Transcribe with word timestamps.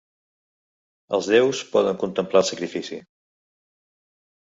Els 1.17 1.27
déus 1.33 1.61
poden 1.75 1.99
contemplar 2.05 2.41
el 2.41 2.47
sacrifici. 2.47 2.99